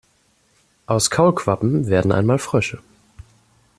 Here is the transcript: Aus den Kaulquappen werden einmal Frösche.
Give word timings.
Aus 0.87 1.09
den 1.11 1.15
Kaulquappen 1.15 1.85
werden 1.85 2.11
einmal 2.11 2.39
Frösche. 2.39 2.79